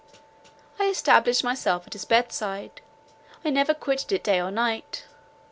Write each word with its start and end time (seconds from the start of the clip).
I 0.79 0.85
established 0.85 1.43
myself 1.43 1.85
at 1.85 1.93
his 1.93 2.05
bedside; 2.05 2.81
I 3.45 3.51
never 3.51 3.75
quitted 3.75 4.11
it 4.11 4.23
day 4.23 4.41
or 4.41 4.49
night. 4.49 5.05